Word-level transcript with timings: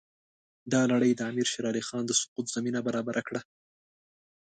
دا 0.73 0.81
لړۍ 0.91 1.11
د 1.15 1.21
امیر 1.31 1.47
شېر 1.51 1.65
علي 1.71 1.83
خان 1.87 2.03
د 2.07 2.11
سقوط 2.21 2.45
زمینه 2.55 2.79
برابره 2.87 3.21
کړه. 3.27 3.41